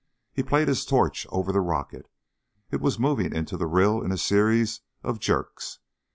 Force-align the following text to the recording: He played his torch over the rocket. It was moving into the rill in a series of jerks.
He 0.33 0.41
played 0.41 0.67
his 0.67 0.83
torch 0.83 1.27
over 1.29 1.51
the 1.51 1.61
rocket. 1.61 2.09
It 2.71 2.81
was 2.81 2.97
moving 2.97 3.35
into 3.35 3.55
the 3.55 3.67
rill 3.67 4.01
in 4.01 4.11
a 4.11 4.17
series 4.17 4.81
of 5.03 5.19
jerks. 5.19 5.77